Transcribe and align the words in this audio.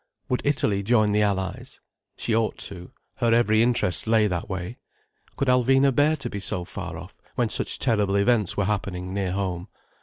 Would 0.29 0.41
Italy 0.43 0.81
join 0.81 1.11
the 1.11 1.21
Allies? 1.21 1.79
She 2.17 2.35
ought 2.35 2.57
to, 2.57 2.89
her 3.17 3.31
every 3.35 3.61
interest 3.61 4.07
lay 4.07 4.25
that 4.25 4.49
way. 4.49 4.79
Could 5.35 5.47
Alvina 5.47 5.93
bear 5.93 6.15
to 6.15 6.27
be 6.27 6.39
so 6.39 6.65
far 6.65 6.97
off, 6.97 7.13
when 7.35 7.49
such 7.49 7.77
terrible 7.77 8.15
events 8.15 8.57
were 8.57 8.65
happening 8.65 9.13
near 9.13 9.31
home? 9.33 9.67